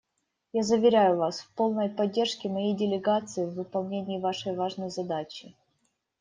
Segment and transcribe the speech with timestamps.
[0.51, 5.55] Я заверяю Вас в полной поддержке моей делегации в выполнении Вашей важной задачи.